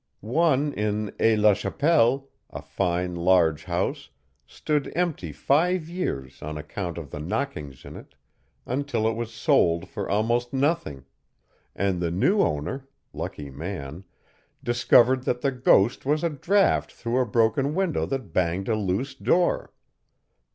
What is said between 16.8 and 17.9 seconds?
through a broken